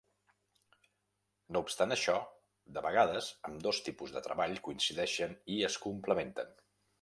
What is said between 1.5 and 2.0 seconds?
No obstant